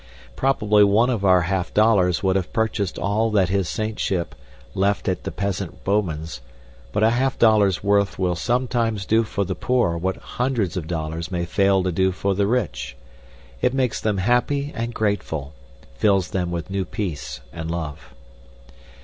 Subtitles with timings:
[0.35, 4.33] Probably one of our silver half dollars would have purchased all that his saintship
[4.73, 6.41] left at the peasant Bouman's;
[6.91, 11.29] but a half dollar's worth will sometimes do for the poor what hundreds of dollars
[11.31, 12.97] may fail to do for the rich;
[13.61, 15.53] it makes them happy and grateful,
[15.97, 18.15] fills them with new peace and love.